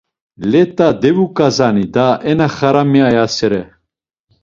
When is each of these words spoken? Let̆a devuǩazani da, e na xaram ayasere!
Let̆a 0.51 0.87
devuǩazani 1.01 1.85
da, 1.93 2.07
e 2.29 2.33
na 2.37 2.47
xaram 2.55 2.91
ayasere! 3.07 3.61